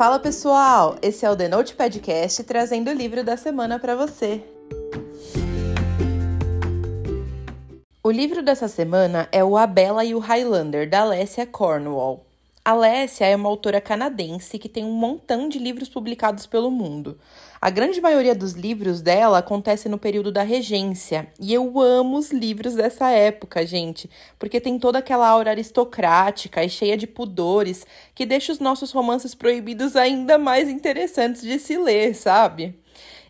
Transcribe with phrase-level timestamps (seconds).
[0.00, 4.42] Fala pessoal, esse é o The Note Podcast trazendo o livro da semana para você.
[8.02, 12.24] O livro dessa semana é o A Bela e o Highlander, da Alessia Cornwall.
[12.62, 17.18] Alessia é uma autora canadense que tem um montão de livros publicados pelo mundo.
[17.58, 22.30] A grande maioria dos livros dela acontece no período da regência, e eu amo os
[22.30, 28.26] livros dessa época, gente, porque tem toda aquela aura aristocrática e cheia de pudores que
[28.26, 32.78] deixa os nossos romances proibidos ainda mais interessantes de se ler, sabe?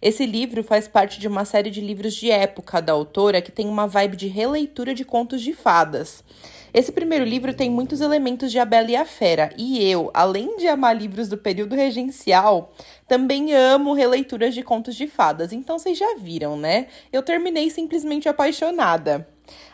[0.02, 3.68] Esse livro faz parte de uma série de livros de época da autora que tem
[3.68, 6.24] uma vibe de releitura de contos de fadas.
[6.72, 10.56] Esse primeiro livro tem muitos elementos de A Bela e a Fera, e eu, além
[10.56, 12.72] de amar livros do período regencial,
[13.06, 15.52] também amo releituras de contos de fadas.
[15.52, 16.86] Então vocês já viram, né?
[17.12, 19.28] Eu terminei simplesmente apaixonada.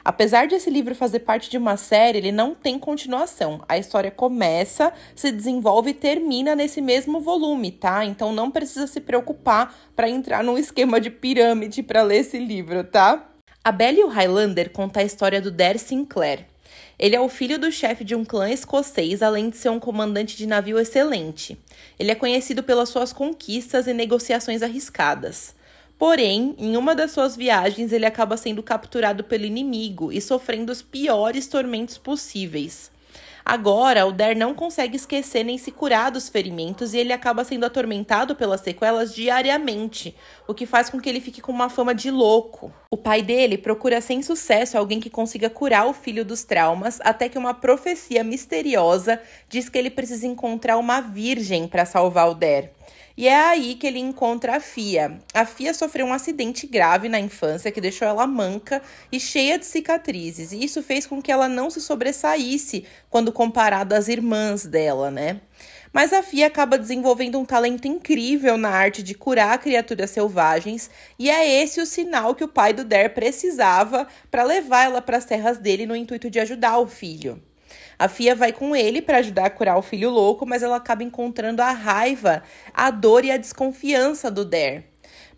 [0.04, 3.62] Apesar de esse livro fazer parte de uma série, ele não tem continuação.
[3.68, 8.04] A história começa, se desenvolve e termina nesse mesmo volume, tá?
[8.04, 12.84] Então não precisa se preocupar para entrar num esquema de pirâmide para ler esse livro,
[12.84, 13.28] tá?
[13.64, 16.46] A Belle e o Highlander conta a história do Der Sinclair.
[16.98, 20.36] Ele é o filho do chefe de um clã escocês, além de ser um comandante
[20.36, 21.58] de navio excelente.
[21.98, 25.55] Ele é conhecido pelas suas conquistas e negociações arriscadas.
[25.98, 30.82] Porém, em uma das suas viagens, ele acaba sendo capturado pelo inimigo e sofrendo os
[30.82, 32.90] piores tormentos possíveis.
[33.48, 37.64] Agora, o Der não consegue esquecer nem se curar dos ferimentos e ele acaba sendo
[37.64, 40.16] atormentado pelas sequelas diariamente,
[40.48, 42.72] o que faz com que ele fique com uma fama de louco.
[42.90, 47.28] O pai dele procura sem sucesso alguém que consiga curar o filho dos traumas, até
[47.28, 52.72] que uma profecia misteriosa diz que ele precisa encontrar uma virgem para salvar o Der.
[53.16, 55.18] E é aí que ele encontra a Fia.
[55.32, 59.64] A Fia sofreu um acidente grave na infância que deixou ela manca e cheia de
[59.64, 60.52] cicatrizes.
[60.52, 65.40] E isso fez com que ela não se sobressaísse quando comparada às irmãs dela, né?
[65.94, 71.30] Mas a Fia acaba desenvolvendo um talento incrível na arte de curar criaturas selvagens, e
[71.30, 75.24] é esse o sinal que o pai do Der precisava para levar ela para as
[75.24, 77.42] terras dele no intuito de ajudar o filho.
[77.98, 81.02] A Fia vai com ele para ajudar a curar o filho louco, mas ela acaba
[81.02, 82.42] encontrando a raiva,
[82.74, 84.84] a dor e a desconfiança do Der.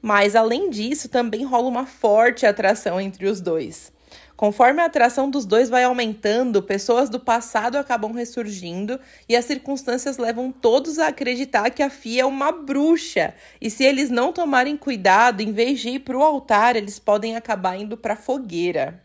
[0.03, 3.93] Mas além disso, também rola uma forte atração entre os dois.
[4.39, 8.99] Conforme a atração dos dois vai aumentando, pessoas do passado acabam ressurgindo
[9.29, 13.35] e as circunstâncias levam todos a acreditar que a Fia é uma bruxa.
[13.61, 17.35] E se eles não tomarem cuidado, em vez de ir para o altar, eles podem
[17.35, 19.03] acabar indo para a fogueira.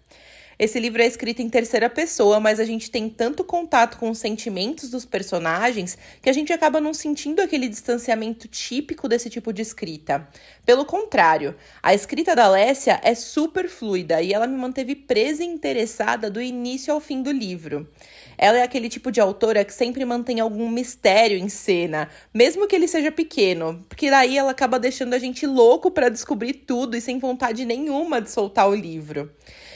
[0.58, 4.20] Esse livro é escrito em terceira pessoa, mas a gente tem tanto contato com os
[4.20, 9.64] sentimentos dos personagens que a gente acaba não sentindo aquele distanciamento típico desse tipo de
[9.64, 10.28] escrita.
[10.64, 15.48] Pelo contrário, a escrita da Alessia é super fluida e ela me manteve presa e
[15.48, 17.90] interessada do início ao fim do livro.
[18.38, 22.76] Ela é aquele tipo de autora que sempre mantém algum mistério em cena, mesmo que
[22.76, 27.02] ele seja pequeno, porque daí ela acaba deixando a gente louco para descobrir tudo e
[27.02, 29.32] sem vontade nenhuma de soltar o livro.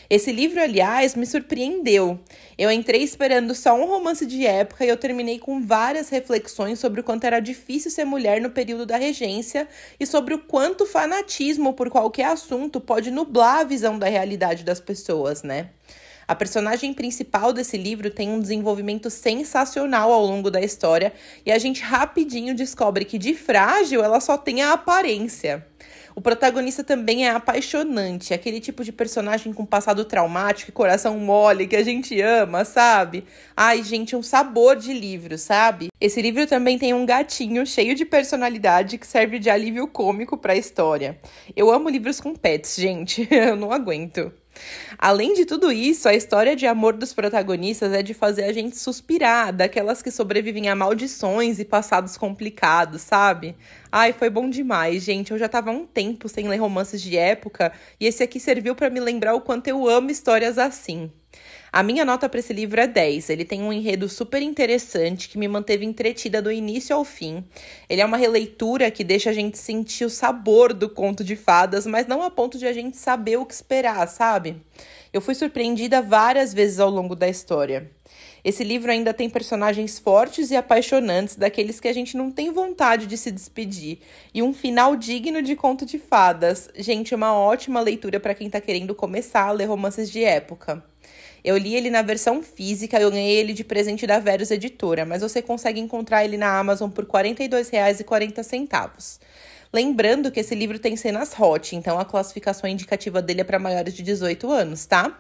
[0.10, 2.18] Esse livro, aliás, me surpreendeu.
[2.58, 7.02] Eu entrei esperando só um romance de época e eu terminei com várias reflexões sobre
[7.02, 9.68] o quanto era difícil ser mulher no período da regência
[10.00, 14.80] e sobre o quanto fanatismo por qualquer assunto pode nublar a visão da realidade das
[14.80, 15.72] pessoas, né?
[16.26, 21.14] A personagem principal desse livro tem um desenvolvimento sensacional ao longo da história
[21.46, 25.66] e a gente rapidinho descobre que de frágil ela só tem a aparência.
[26.18, 31.68] O protagonista também é apaixonante, aquele tipo de personagem com passado traumático e coração mole
[31.68, 33.24] que a gente ama, sabe?
[33.56, 35.90] Ai, gente, um sabor de livro, sabe?
[36.02, 40.54] Esse livro também tem um gatinho cheio de personalidade que serve de alívio cômico para
[40.54, 41.20] a história.
[41.56, 44.34] Eu amo livros com pets, gente, eu não aguento.
[44.98, 48.78] Além de tudo isso, a história de amor dos protagonistas é de fazer a gente
[48.78, 53.56] suspirar, daquelas que sobrevivem a maldições e passados complicados, sabe?
[53.92, 55.32] Ai, foi bom demais, gente.
[55.32, 58.76] Eu já tava há um tempo sem ler romances de época e esse aqui serviu
[58.76, 61.12] para me lembrar o quanto eu amo histórias assim.
[61.78, 63.30] A minha nota para esse livro é 10.
[63.30, 67.44] Ele tem um enredo super interessante que me manteve entretida do início ao fim.
[67.88, 71.86] Ele é uma releitura que deixa a gente sentir o sabor do conto de fadas,
[71.86, 74.58] mas não a ponto de a gente saber o que esperar, sabe?
[75.14, 77.92] Eu fui surpreendida várias vezes ao longo da história.
[78.44, 83.06] Esse livro ainda tem personagens fortes e apaixonantes, daqueles que a gente não tem vontade
[83.06, 84.00] de se despedir,
[84.34, 86.72] e um final digno de conto de fadas.
[86.76, 90.84] Gente, uma ótima leitura para quem está querendo começar a ler romances de época.
[91.48, 95.22] Eu li ele na versão física, eu ganhei ele de presente da Verus Editora, mas
[95.22, 99.20] você consegue encontrar ele na Amazon por R$ 42,40.
[99.72, 103.94] Lembrando que esse livro tem cenas hot, então a classificação indicativa dele é para maiores
[103.94, 105.18] de 18 anos, tá?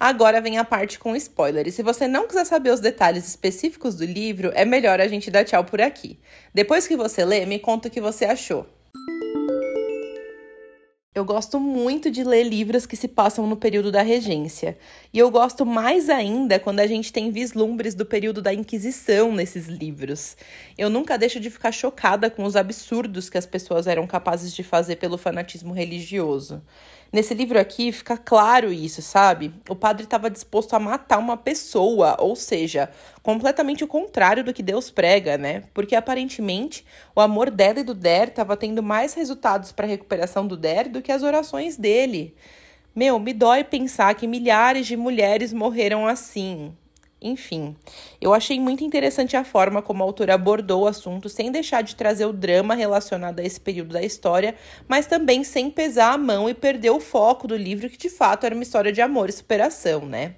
[0.00, 1.68] Agora vem a parte com spoiler.
[1.68, 5.30] E se você não quiser saber os detalhes específicos do livro, é melhor a gente
[5.30, 6.18] dar tchau por aqui.
[6.54, 8.66] Depois que você lê, me conta o que você achou.
[11.18, 14.78] Eu gosto muito de ler livros que se passam no período da regência.
[15.12, 19.66] E eu gosto mais ainda quando a gente tem vislumbres do período da Inquisição nesses
[19.66, 20.36] livros.
[20.78, 24.62] Eu nunca deixo de ficar chocada com os absurdos que as pessoas eram capazes de
[24.62, 26.62] fazer pelo fanatismo religioso.
[27.10, 29.54] Nesse livro aqui fica claro isso, sabe?
[29.66, 32.90] O padre estava disposto a matar uma pessoa, ou seja,
[33.22, 35.64] completamente o contrário do que Deus prega, né?
[35.72, 36.84] Porque aparentemente
[37.16, 40.86] o amor dela e do Der estava tendo mais resultados para a recuperação do Der
[40.86, 42.34] do que as orações dele.
[42.94, 46.76] Meu, me dói pensar que milhares de mulheres morreram assim.
[47.20, 47.76] Enfim,
[48.20, 51.96] eu achei muito interessante a forma como a autora abordou o assunto, sem deixar de
[51.96, 54.54] trazer o drama relacionado a esse período da história,
[54.86, 58.46] mas também sem pesar a mão e perder o foco do livro, que de fato
[58.46, 60.36] era uma história de amor e superação, né?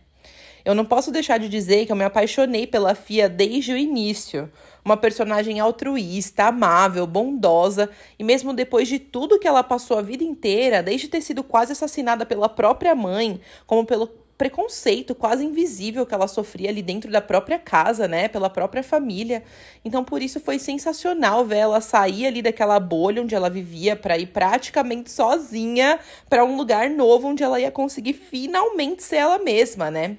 [0.64, 4.50] Eu não posso deixar de dizer que eu me apaixonei pela Fia desde o início.
[4.84, 10.24] Uma personagem altruísta, amável, bondosa, e mesmo depois de tudo que ela passou a vida
[10.24, 14.06] inteira, desde ter sido quase assassinada pela própria mãe, como pelo
[14.40, 19.42] preconceito quase invisível que ela sofria ali dentro da própria casa, né, pela própria família.
[19.84, 24.16] Então, por isso foi sensacional ver ela sair ali daquela bolha onde ela vivia para
[24.16, 26.00] ir praticamente sozinha
[26.30, 30.16] para um lugar novo onde ela ia conseguir finalmente ser ela mesma, né?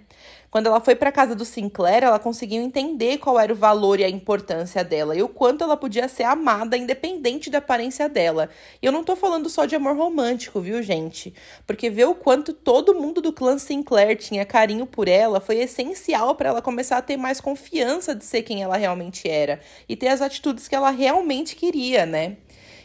[0.51, 4.03] Quando ela foi para casa do Sinclair, ela conseguiu entender qual era o valor e
[4.03, 8.50] a importância dela e o quanto ela podia ser amada independente da aparência dela.
[8.81, 11.33] E eu não tô falando só de amor romântico, viu, gente?
[11.65, 16.36] Porque ver o quanto todo mundo do clã Sinclair tinha carinho por ela foi essencial
[16.36, 20.09] para ela começar a ter mais confiança de ser quem ela realmente era e ter
[20.09, 22.36] as atitudes que ela realmente queria, né?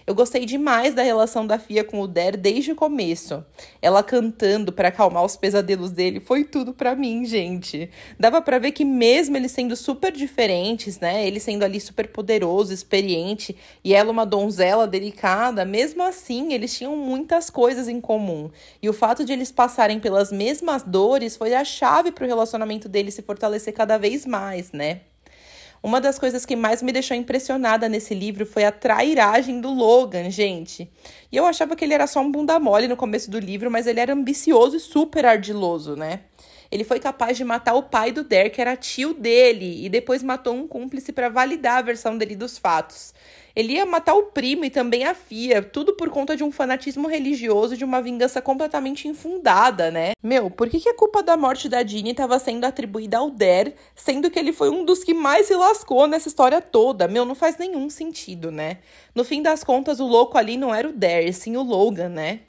[0.07, 3.45] Eu gostei demais da relação da Fia com o Der desde o começo.
[3.83, 7.91] Ela cantando para acalmar os pesadelos dele foi tudo para mim, gente.
[8.17, 11.27] Dava para ver que mesmo eles sendo super diferentes, né?
[11.27, 16.97] Ele sendo ali super poderoso, experiente e ela uma donzela delicada, mesmo assim eles tinham
[16.97, 18.49] muitas coisas em comum.
[18.81, 22.89] E o fato de eles passarem pelas mesmas dores foi a chave para o relacionamento
[22.89, 25.01] deles se fortalecer cada vez mais, né?
[25.87, 30.29] Uma das coisas que mais me deixou impressionada nesse livro foi a trairagem do Logan,
[30.31, 30.91] gente.
[31.31, 33.87] E eu achava que ele era só um bunda mole no começo do livro, mas
[33.87, 36.23] ele era ambicioso e super ardiloso, né?
[36.71, 40.23] Ele foi capaz de matar o pai do Der, que era tio dele, e depois
[40.23, 43.15] matou um cúmplice para validar a versão dele dos fatos.
[43.57, 47.09] Ele ia matar o primo e também a Fia, tudo por conta de um fanatismo
[47.09, 50.13] religioso e de uma vingança completamente infundada, né?
[50.23, 53.73] Meu, por que, que a culpa da morte da Jeannie estava sendo atribuída ao Der,
[53.95, 57.09] sendo que ele foi um dos que mais se lascou nessa história toda?
[57.09, 58.77] Meu, não faz nenhum sentido, né?
[59.15, 62.41] No fim das contas, o louco ali não era o Der, sim o Logan, né?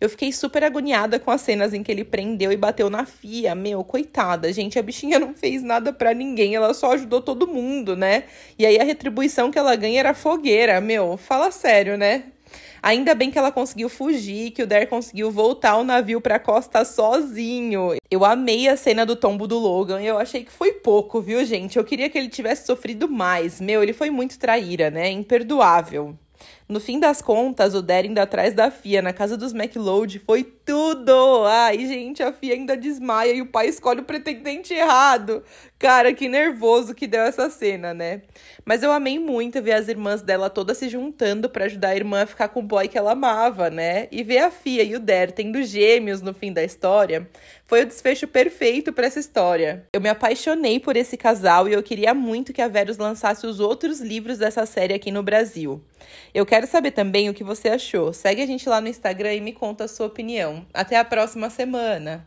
[0.00, 3.54] Eu fiquei super agoniada com as cenas em que ele prendeu e bateu na Fia.
[3.54, 7.96] Meu, coitada, gente, a bichinha não fez nada para ninguém, ela só ajudou todo mundo,
[7.96, 8.24] né?
[8.58, 10.80] E aí a retribuição que ela ganha era fogueira.
[10.80, 12.24] Meu, fala sério, né?
[12.82, 16.84] Ainda bem que ela conseguiu fugir, que o Der conseguiu voltar o navio pra costa
[16.84, 17.96] sozinho.
[18.08, 21.44] Eu amei a cena do tombo do Logan e eu achei que foi pouco, viu,
[21.44, 21.76] gente?
[21.76, 23.60] Eu queria que ele tivesse sofrido mais.
[23.60, 25.10] Meu, ele foi muito traíra, né?
[25.10, 26.16] Imperdoável.
[26.68, 30.42] No fim das contas, o Der indo atrás da Fia na casa dos McLeod foi
[30.42, 31.44] tudo!
[31.46, 35.44] Ai, gente, a Fia ainda desmaia e o pai escolhe o pretendente errado.
[35.78, 38.22] Cara, que nervoso que deu essa cena, né?
[38.64, 42.22] Mas eu amei muito ver as irmãs dela todas se juntando para ajudar a irmã
[42.22, 44.08] a ficar com o boy que ela amava, né?
[44.10, 47.28] E ver a Fia e o Der tendo gêmeos no fim da história
[47.66, 49.86] foi o desfecho perfeito para essa história.
[49.92, 53.60] Eu me apaixonei por esse casal e eu queria muito que a Verus lançasse os
[53.60, 55.80] outros livros dessa série aqui no Brasil.
[56.32, 58.14] Eu quero saber também o que você achou.
[58.14, 60.66] Segue a gente lá no Instagram e me conta a sua opinião.
[60.72, 62.24] Até a próxima semana!